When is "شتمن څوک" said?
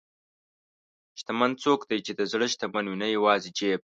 1.19-1.79